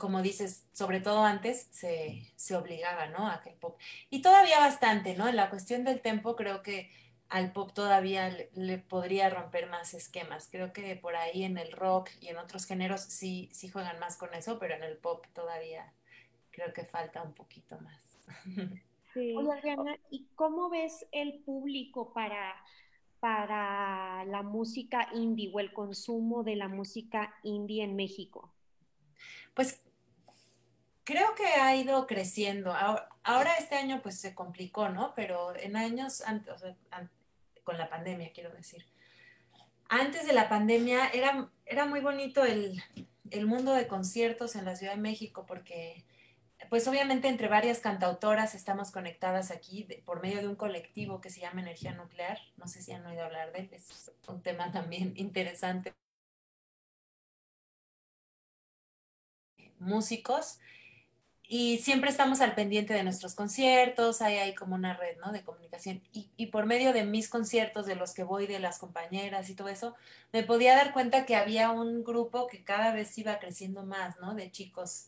[0.00, 3.28] como dices, sobre todo antes, se, se obligaba, ¿no?
[3.28, 3.78] A que el pop.
[4.08, 5.28] Y todavía bastante, ¿no?
[5.28, 6.90] En la cuestión del tempo creo que
[7.28, 10.48] al pop todavía le, podría romper más esquemas.
[10.50, 14.16] Creo que por ahí en el rock y en otros géneros sí, sí juegan más
[14.16, 15.92] con eso, pero en el pop todavía
[16.50, 18.18] creo que falta un poquito más.
[19.14, 19.34] Sí.
[19.34, 22.54] Oye, Adriana, ¿y cómo ves el público para,
[23.18, 28.52] para la música indie o el consumo de la música indie en México?
[29.54, 29.80] Pues
[31.04, 32.74] creo que ha ido creciendo.
[33.22, 35.14] Ahora, este año pues se complicó, ¿no?
[35.14, 36.62] Pero en años antes,
[37.66, 38.86] con la pandemia, quiero decir.
[39.88, 42.82] Antes de la pandemia era, era muy bonito el,
[43.44, 46.04] mundo de conciertos en la Ciudad de México porque,
[46.70, 51.40] pues obviamente entre varias cantautoras estamos conectadas aquí por medio de un colectivo que se
[51.40, 52.38] llama Energía Nuclear.
[52.56, 55.92] No sé si han oído hablar de él, es un tema también interesante.
[59.78, 60.60] Músicos
[61.48, 65.32] y siempre estamos al pendiente de nuestros conciertos, hay, hay como una red, ¿no?
[65.32, 66.02] De comunicación.
[66.12, 69.54] Y, y, por medio de mis conciertos, de los que voy, de las compañeras y
[69.54, 69.94] todo eso,
[70.32, 74.34] me podía dar cuenta que había un grupo que cada vez iba creciendo más, ¿no?
[74.34, 75.06] De chicos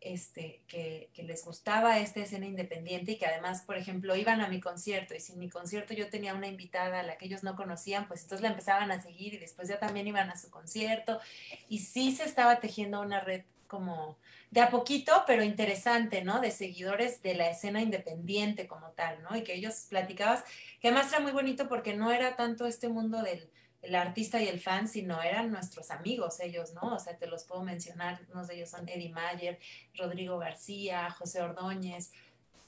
[0.00, 4.48] este, que, que les gustaba esta escena independiente y que además, por ejemplo, iban a
[4.48, 7.42] mi concierto y si en mi concierto yo tenía una invitada a la que ellos
[7.42, 10.50] no conocían, pues entonces la empezaban a seguir y después ya también iban a su
[10.50, 11.20] concierto
[11.68, 14.18] y sí se estaba tejiendo una red como
[14.50, 16.40] de a poquito, pero interesante, ¿no?
[16.40, 19.36] De seguidores de la escena independiente como tal, ¿no?
[19.36, 20.42] Y que ellos platicabas,
[20.80, 23.48] que además era muy bonito porque no era tanto este mundo del
[23.82, 26.96] el artista y el fan, sino eran nuestros amigos ellos, ¿no?
[26.96, 29.58] O sea, te los puedo mencionar, unos de ellos son Eddie Mayer,
[29.94, 32.12] Rodrigo García, José Ordóñez,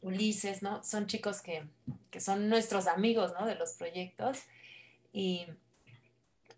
[0.00, 0.82] Ulises, ¿no?
[0.82, 1.64] Son chicos que,
[2.10, 3.44] que son nuestros amigos, ¿no?
[3.44, 4.38] De los proyectos.
[5.12, 5.46] Y,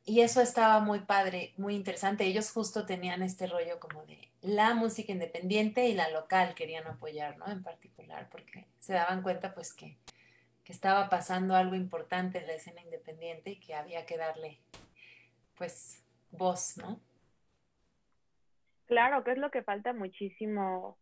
[0.07, 2.25] y eso estaba muy padre, muy interesante.
[2.25, 7.39] Ellos justo tenían este rollo como de la música independiente y la local querían apoyar,
[7.39, 7.51] ¿no?
[7.51, 9.97] En particular, porque se daban cuenta pues que,
[10.63, 14.59] que estaba pasando algo importante en la escena independiente y que había que darle
[15.57, 17.01] pues voz, ¿no?
[18.87, 20.99] Claro, que es lo que falta muchísimo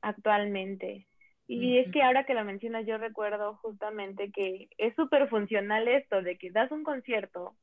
[0.00, 1.06] actualmente.
[1.46, 6.22] Y es que ahora que lo mencionas, yo recuerdo justamente que es súper funcional esto
[6.22, 7.54] de que das un concierto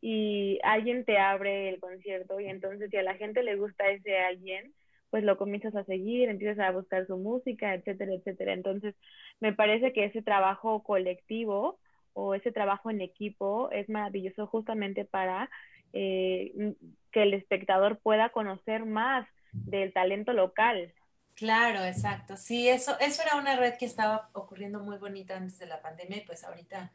[0.00, 4.18] y alguien te abre el concierto y entonces si a la gente le gusta ese
[4.18, 4.72] alguien,
[5.10, 8.52] pues lo comienzas a seguir, empiezas a buscar su música, etcétera, etcétera.
[8.52, 8.94] Entonces,
[9.40, 11.78] me parece que ese trabajo colectivo
[12.12, 15.50] o ese trabajo en equipo es maravilloso justamente para
[15.92, 16.74] eh,
[17.10, 20.94] que el espectador pueda conocer más del talento local.
[21.34, 22.36] Claro, exacto.
[22.36, 26.18] Sí, eso, eso era una red que estaba ocurriendo muy bonita antes de la pandemia
[26.18, 26.92] y pues ahorita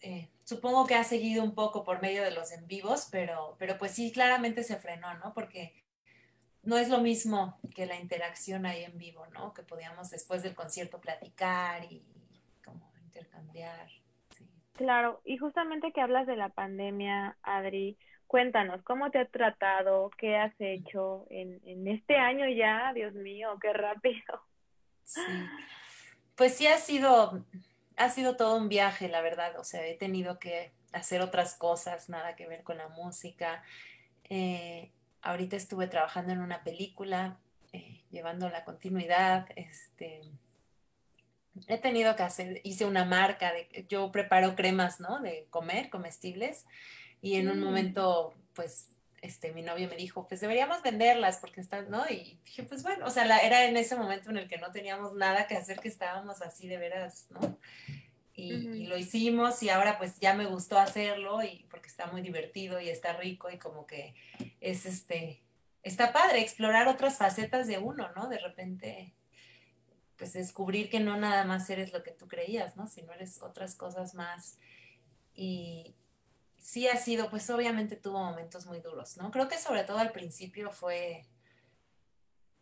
[0.00, 3.78] eh, supongo que ha seguido un poco por medio de los en vivos, pero, pero
[3.78, 5.34] pues sí, claramente se frenó, ¿no?
[5.34, 5.74] Porque
[6.62, 9.54] no es lo mismo que la interacción ahí en vivo, ¿no?
[9.54, 12.02] Que podíamos después del concierto platicar y
[12.64, 13.88] como intercambiar.
[14.74, 20.10] Claro, y justamente que hablas de la pandemia, Adri, cuéntanos, ¿cómo te ha tratado?
[20.16, 22.92] ¿Qué has hecho en, en este año ya?
[22.94, 24.42] Dios mío, qué rápido.
[25.02, 25.20] Sí,
[26.36, 27.44] pues sí ha sido
[28.00, 29.58] ha sido todo un viaje, la verdad.
[29.58, 33.62] O sea, he tenido que hacer otras cosas, nada que ver con la música.
[34.24, 37.38] Eh, ahorita estuve trabajando en una película,
[37.74, 39.46] eh, llevando la continuidad.
[39.54, 40.22] Este,
[41.66, 45.20] he tenido que hacer, hice una marca de, yo preparo cremas, ¿no?
[45.20, 46.64] De comer, comestibles.
[47.20, 47.64] Y en un mm.
[47.64, 48.88] momento, pues,
[49.22, 52.08] este, mi novio me dijo, pues deberíamos venderlas porque están, ¿no?
[52.08, 54.70] Y dije, pues bueno, o sea, la, era en ese momento en el que no
[54.72, 57.58] teníamos nada que hacer, que estábamos así de veras, ¿no?
[58.34, 62.22] Y, y, lo hicimos y ahora pues ya me gustó hacerlo y porque está muy
[62.22, 64.14] divertido y está rico y como que
[64.60, 65.42] es este,
[65.82, 68.28] está padre explorar otras facetas de uno, ¿no?
[68.28, 69.12] De repente,
[70.16, 72.86] pues descubrir que no nada más eres lo que tú creías, ¿no?
[72.86, 74.58] Sino eres otras cosas más.
[75.34, 75.94] Y,
[76.60, 79.30] sí ha sido, pues obviamente tuvo momentos muy duros, ¿no?
[79.30, 81.26] Creo que sobre todo al principio fue,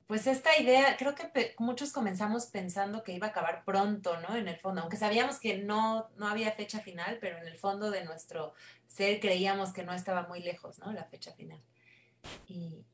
[0.07, 4.37] pues esta idea, creo que muchos comenzamos pensando que iba a acabar pronto, ¿no?
[4.37, 7.91] En el fondo, aunque sabíamos que no, no había fecha final, pero en el fondo
[7.91, 8.55] de nuestro
[8.87, 10.93] ser creíamos que no estaba muy lejos, ¿no?
[10.93, 11.61] La fecha final.
[12.47, 12.85] Y,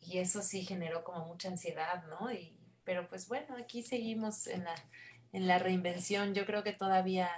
[0.00, 2.32] y eso sí generó como mucha ansiedad, ¿no?
[2.32, 4.74] Y, pero pues bueno, aquí seguimos en la,
[5.32, 6.32] en la reinvención.
[6.34, 7.28] Yo creo que todavía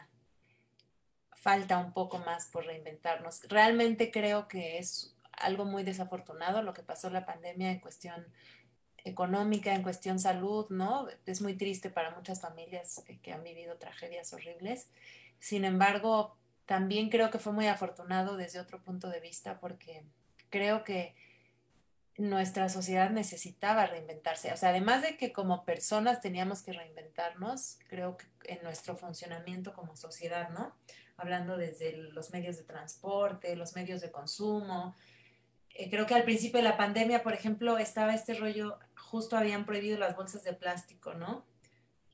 [1.46, 3.40] falta un poco más por reinventarnos.
[3.48, 8.26] Realmente creo que es algo muy desafortunado lo que pasó la pandemia en cuestión
[9.04, 11.06] económica, en cuestión salud, ¿no?
[11.24, 14.88] Es muy triste para muchas familias que han vivido tragedias horribles.
[15.38, 20.02] Sin embargo, también creo que fue muy afortunado desde otro punto de vista porque
[20.50, 21.14] creo que
[22.18, 24.52] nuestra sociedad necesitaba reinventarse.
[24.52, 29.74] O sea, además de que como personas teníamos que reinventarnos, creo que en nuestro funcionamiento
[29.74, 30.74] como sociedad, ¿no?
[31.16, 34.94] hablando desde los medios de transporte, los medios de consumo.
[35.70, 39.64] Eh, creo que al principio de la pandemia, por ejemplo, estaba este rollo, justo habían
[39.64, 41.44] prohibido las bolsas de plástico, ¿no?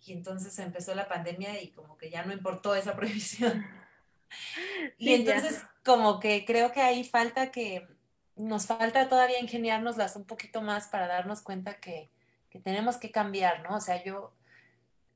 [0.05, 3.67] Y entonces empezó la pandemia y como que ya no importó esa prohibición.
[4.99, 7.87] y entonces como que creo que ahí falta que,
[8.43, 12.11] nos falta todavía ingeniárnoslas un poquito más para darnos cuenta que,
[12.51, 13.77] que tenemos que cambiar, ¿no?
[13.77, 14.33] O sea, yo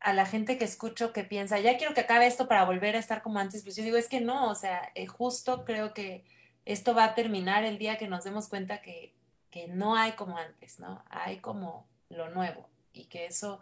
[0.01, 2.99] a la gente que escucho que piensa, ya quiero que acabe esto para volver a
[2.99, 6.25] estar como antes, pues yo digo, es que no, o sea, eh, justo creo que
[6.65, 9.15] esto va a terminar el día que nos demos cuenta que,
[9.51, 11.05] que no hay como antes, ¿no?
[11.11, 13.61] Hay como lo nuevo y que eso,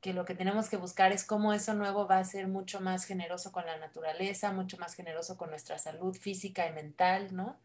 [0.00, 3.04] que lo que tenemos que buscar es cómo eso nuevo va a ser mucho más
[3.04, 7.56] generoso con la naturaleza, mucho más generoso con nuestra salud física y mental, ¿no?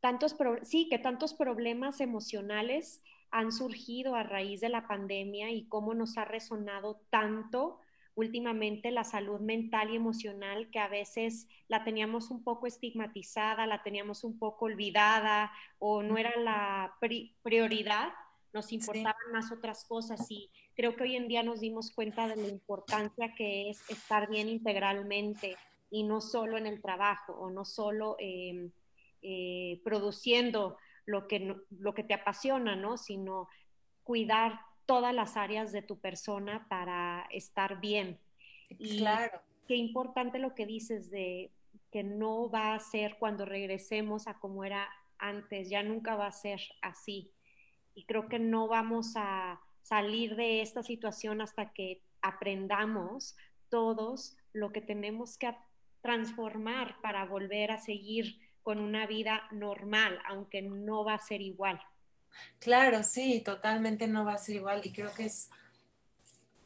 [0.00, 5.94] Tantos, sí, que tantos problemas emocionales han surgido a raíz de la pandemia y cómo
[5.94, 7.80] nos ha resonado tanto
[8.18, 13.82] últimamente la salud mental y emocional que a veces la teníamos un poco estigmatizada, la
[13.84, 16.96] teníamos un poco olvidada o no era la
[17.42, 18.08] prioridad,
[18.52, 22.34] nos importaban más otras cosas y creo que hoy en día nos dimos cuenta de
[22.34, 25.56] la importancia que es estar bien integralmente
[25.88, 28.72] y no solo en el trabajo o no solo em,
[29.22, 30.76] eh, produciendo
[31.06, 32.96] lo que, lo que te apasiona, ¿no?
[32.96, 33.48] Sino
[34.04, 38.18] cuidar todas las áreas de tu persona para estar bien.
[38.70, 39.40] Y claro.
[39.66, 41.50] Qué importante lo que dices de
[41.90, 46.32] que no va a ser cuando regresemos a como era antes, ya nunca va a
[46.32, 47.32] ser así.
[47.94, 53.36] Y creo que no vamos a salir de esta situación hasta que aprendamos
[53.68, 55.54] todos lo que tenemos que
[56.00, 61.80] transformar para volver a seguir con una vida normal, aunque no va a ser igual.
[62.58, 65.48] Claro, sí, totalmente no va a ser igual y creo que es,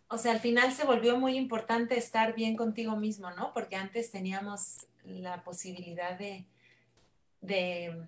[0.09, 3.53] o sea, al final se volvió muy importante estar bien contigo mismo, ¿no?
[3.53, 6.45] Porque antes teníamos la posibilidad de,
[7.41, 8.05] de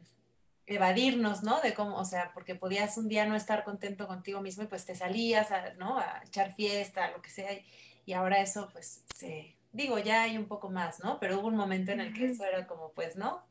[0.67, 1.61] evadirnos, ¿no?
[1.61, 4.85] De cómo, o sea, porque podías un día no estar contento contigo mismo y pues
[4.85, 6.01] te salías, a, ¿no?
[6.01, 7.65] A echar fiesta, lo que sea, y,
[8.07, 11.21] y ahora eso pues se, digo, ya hay un poco más, ¿no?
[11.21, 13.45] Pero hubo un momento en el que eso era como, pues, ¿no?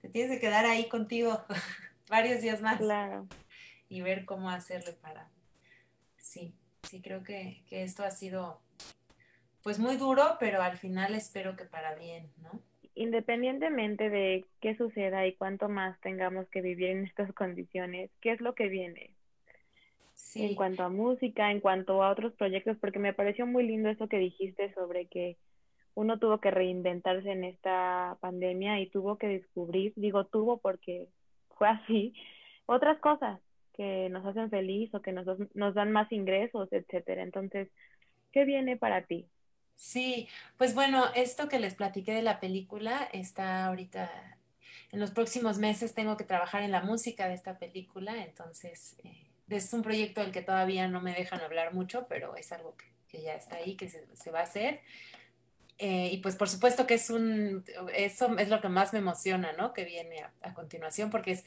[0.00, 1.42] Te tienes que quedar ahí contigo
[2.08, 2.78] varios días más.
[2.78, 3.26] Claro
[3.92, 5.28] y ver cómo hacerle para...
[6.16, 8.58] Sí, sí, creo que, esto ha sido
[9.62, 12.58] pues muy duro, pero al final espero que para bien, ¿no?
[12.94, 18.40] Independientemente de qué suceda y cuánto más tengamos que vivir en estas condiciones, ¿qué es
[18.40, 19.10] lo que viene?
[20.14, 20.46] Sí.
[20.46, 24.08] En cuanto a música, en cuanto a otros proyectos, porque me pareció muy lindo eso
[24.08, 25.36] que dijiste sobre que
[25.94, 31.08] uno tuvo que reinventarse en esta pandemia y tuvo que descubrir, digo tuvo porque
[31.56, 32.14] fue así,
[32.66, 33.40] otras cosas,
[33.74, 37.22] que nos hacen feliz o que nos, nos dan más ingresos, etcétera.
[37.22, 37.68] Entonces,
[38.30, 39.26] ¿qué viene para ti?
[39.74, 40.28] Sí,
[40.58, 44.10] pues bueno, esto que les platiqué de la película está ahorita,
[44.92, 49.26] en los próximos meses tengo que trabajar en la música de esta película, entonces eh,
[49.48, 53.22] es un proyecto del que todavía no me dejan hablar mucho, pero es algo que,
[53.22, 54.80] ya está ahí, que se, va a hacer.
[55.84, 59.52] Eh, y pues por supuesto que es un, eso es lo que más me emociona,
[59.54, 59.72] ¿no?
[59.72, 61.44] Que viene a, continuación, porque es,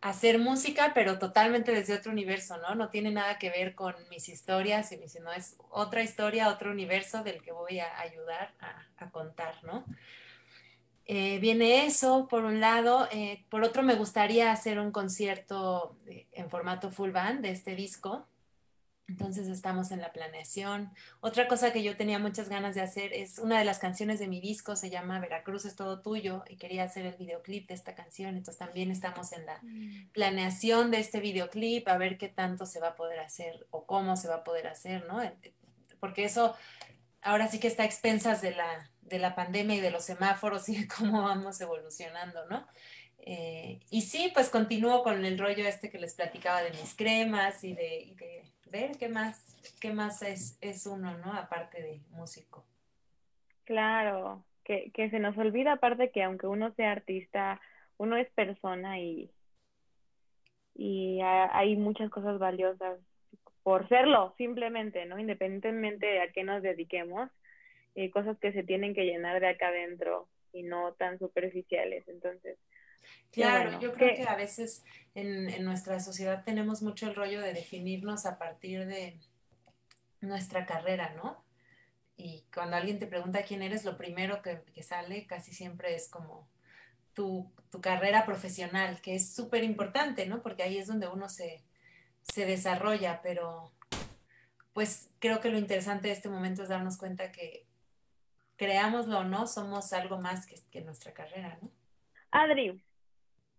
[0.00, 2.74] hacer música, pero totalmente desde otro universo, ¿no?
[2.74, 7.40] No tiene nada que ver con mis historias, sino es otra historia, otro universo del
[7.42, 8.54] que voy a ayudar
[8.98, 9.84] a, contar, ¿no?
[11.04, 13.06] Eh, viene eso, por un lado.
[13.12, 15.94] Eh, por otro, me gustaría hacer un concierto
[16.32, 18.26] en formato full band de este disco.
[19.08, 20.90] Entonces estamos en la planeación.
[21.20, 24.26] Otra cosa que yo tenía muchas ganas de hacer es una de las canciones de
[24.26, 27.94] mi disco, se llama Veracruz es todo tuyo y quería hacer el videoclip de esta
[27.94, 28.36] canción.
[28.36, 30.10] Entonces también estamos en la mm.
[30.12, 34.16] planeación de este videoclip, a ver qué tanto se va a poder hacer o cómo
[34.16, 35.20] se va a poder hacer, ¿no?
[36.00, 36.56] Porque eso
[37.22, 40.68] ahora sí que está a expensas de la, de la pandemia y de los semáforos
[40.68, 42.66] y de cómo vamos evolucionando, ¿no?
[43.18, 47.64] Eh, y sí, pues continúo con el rollo este que les platicaba de mis cremas
[47.64, 48.14] y de
[48.98, 51.32] qué más, qué más es, es uno, ¿no?
[51.32, 52.64] Aparte de músico.
[53.64, 57.60] Claro, que, que se nos olvida aparte que aunque uno sea artista,
[57.98, 59.30] uno es persona y,
[60.74, 63.00] y hay muchas cosas valiosas
[63.62, 65.18] por serlo, simplemente, ¿no?
[65.18, 67.30] Independientemente de a qué nos dediquemos,
[67.96, 72.06] eh, cosas que se tienen que llenar de acá adentro y no tan superficiales.
[72.06, 72.58] Entonces,
[73.36, 74.82] Claro, yo creo que a veces
[75.14, 79.20] en, nuestra sociedad tenemos mucho el rollo de definirnos a partir de
[80.20, 81.44] nuestra carrera, ¿no?
[82.16, 86.48] Y cuando alguien te pregunta quién eres, lo primero que, sale casi siempre es como
[87.14, 90.40] tu, carrera profesional, que es súper importante, ¿no?
[90.40, 91.62] Porque ahí es donde uno se,
[92.34, 93.72] desarrolla, pero
[94.72, 97.66] pues creo que lo interesante de este momento es darnos cuenta que
[98.56, 101.70] creámoslo o no, somos algo más que, que nuestra carrera, ¿no?
[102.30, 102.80] Adri,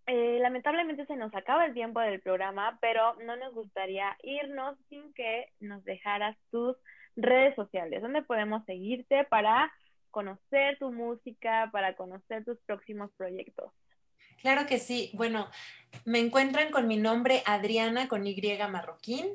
[0.07, 5.13] eh, lamentablemente se nos acaba el tiempo del programa, pero no nos gustaría irnos sin
[5.13, 6.77] que nos dejaras tus
[7.17, 9.71] redes sociales, donde podemos seguirte para
[10.11, 13.71] conocer tu música, para conocer tus próximos proyectos.
[14.41, 15.11] Claro que sí.
[15.13, 15.49] Bueno,
[16.05, 19.25] me encuentran con mi nombre Adriana con Y Marroquín.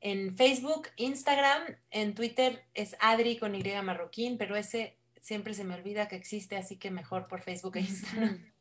[0.00, 5.74] En Facebook, Instagram, en Twitter es Adri con Y Marroquín, pero ese siempre se me
[5.74, 8.51] olvida que existe, así que mejor por Facebook e Instagram.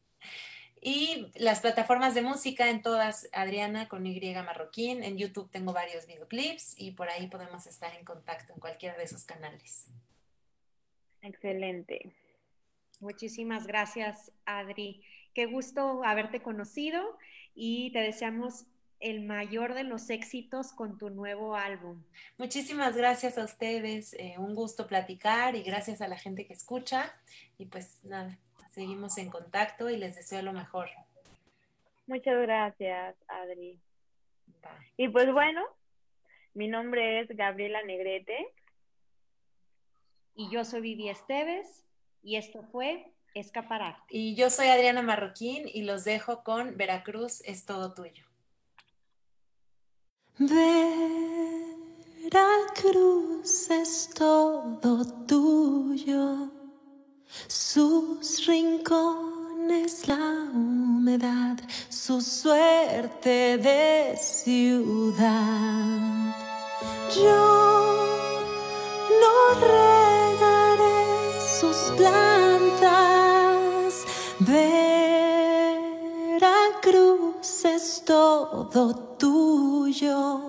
[0.83, 5.03] Y las plataformas de música en todas, Adriana con Y Marroquín.
[5.03, 9.03] En YouTube tengo varios videoclips y por ahí podemos estar en contacto en cualquiera de
[9.03, 9.85] esos canales.
[11.21, 12.11] Excelente.
[12.99, 15.03] Muchísimas gracias, Adri.
[15.35, 17.17] Qué gusto haberte conocido
[17.53, 18.65] y te deseamos
[18.99, 22.03] el mayor de los éxitos con tu nuevo álbum.
[22.37, 27.13] Muchísimas gracias a ustedes, eh, un gusto platicar y gracias a la gente que escucha.
[27.57, 28.37] Y pues nada,
[28.71, 30.89] seguimos en contacto y les deseo lo mejor.
[32.07, 33.79] Muchas gracias, Adri.
[34.97, 35.61] Y pues bueno,
[36.53, 38.47] mi nombre es Gabriela Negrete.
[40.35, 41.85] Y yo soy Vivi Esteves
[42.23, 44.03] y esto fue Escapararte.
[44.09, 48.25] Y yo soy Adriana Marroquín y los dejo con Veracruz es todo tuyo.
[52.29, 56.51] Veracruz es todo tuyo,
[57.47, 61.57] sus rincones la humedad,
[61.89, 65.21] su suerte de ciudad.
[67.15, 68.01] Yo
[69.21, 71.05] no regaré
[71.59, 72.85] sus plantas,
[76.39, 80.41] Veracruz es todo tuyo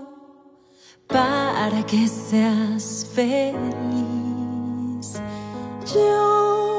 [1.06, 3.62] para que seas feliz.
[5.94, 6.71] Yo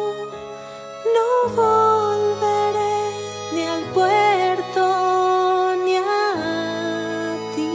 [1.16, 1.30] no
[1.62, 2.98] volveré
[3.54, 4.84] ni al puerto
[5.86, 6.02] ni a
[7.56, 7.74] ti.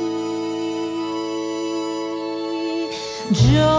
[3.53, 3.77] Yo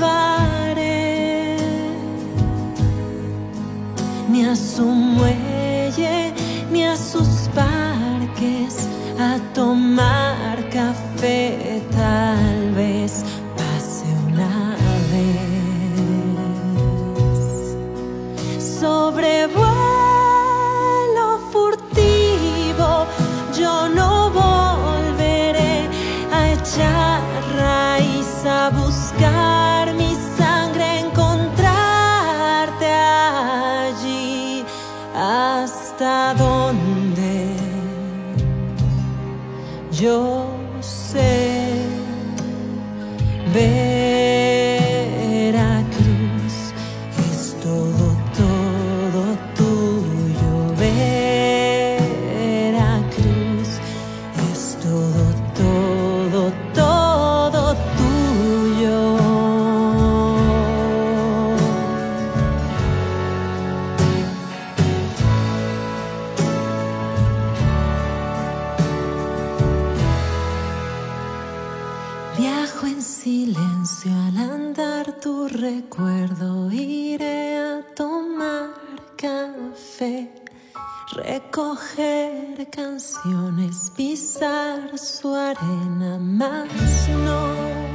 [4.30, 6.34] ni a su muelle
[6.72, 8.88] ni a sus parques
[9.20, 11.82] a tomar café
[40.00, 40.27] yo
[81.38, 86.68] recoger canciones, pisar su arena, más
[87.10, 87.87] no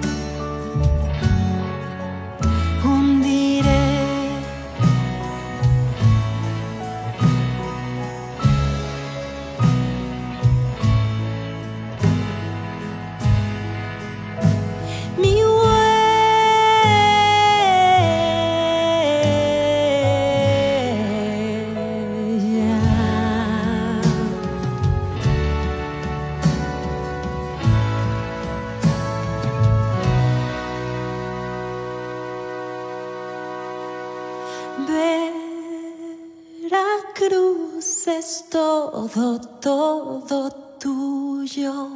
[39.13, 41.89] todo, todo tuyo.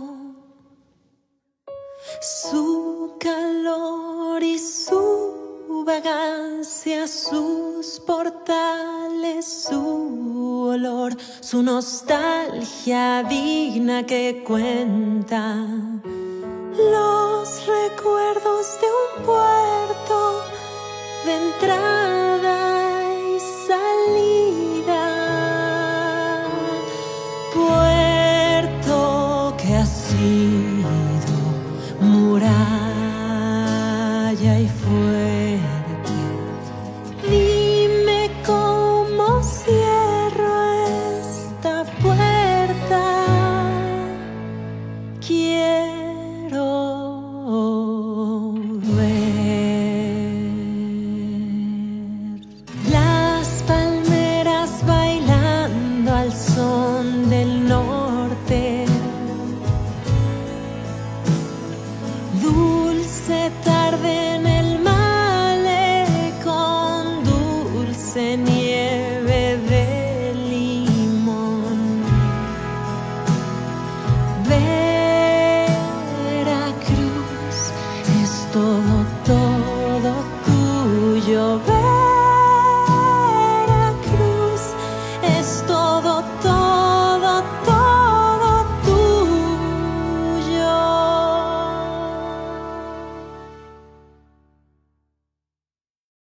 [2.20, 15.66] Su calor y su vagancia, sus portales, su olor, su nostalgia digna que cuenta.
[16.76, 20.42] Los recuerdos de un puerto
[21.24, 22.65] de entrada